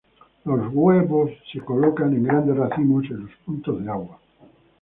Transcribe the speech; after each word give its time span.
Los 0.45 0.73
huevos 0.73 1.29
se 1.53 1.59
colocan 1.59 2.11
en 2.15 2.23
grandes 2.23 2.57
racimos 2.57 3.03
en 3.11 3.19
los 3.27 3.35
puntos 3.45 3.83
de 3.85 3.91
agua. 3.91 4.17